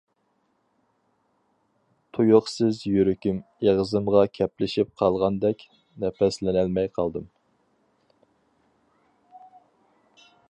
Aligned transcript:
تۇيۇقسىز 2.17 2.79
يۈرىكىم 2.93 3.41
ئېغىزىمغا 3.67 4.23
كەپلىشىپ 4.39 4.89
قالغاندەك 5.03 5.63
نەپەسلىنەلمەي 6.05 6.91
قالدىم. 6.99 7.29